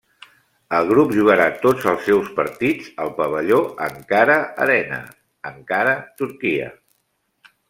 El 0.77 0.87
grup 0.91 1.11
jugarà 1.17 1.45
tots 1.65 1.85
els 1.91 2.07
seus 2.09 2.31
partits 2.39 2.89
al 3.05 3.13
pavelló 3.21 3.61
Ankara 3.89 4.41
Arena, 4.67 4.99
Ankara, 5.53 5.97
Turquia. 6.25 6.77